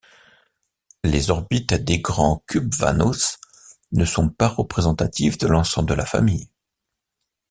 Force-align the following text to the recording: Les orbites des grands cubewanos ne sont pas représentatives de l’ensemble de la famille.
Les 1.03 1.29
orbites 1.29 1.75
des 1.75 1.99
grands 1.99 2.43
cubewanos 2.47 3.37
ne 3.91 4.03
sont 4.03 4.29
pas 4.29 4.47
représentatives 4.47 5.37
de 5.37 5.45
l’ensemble 5.45 5.89
de 5.89 5.93
la 5.93 6.07
famille. 6.07 6.49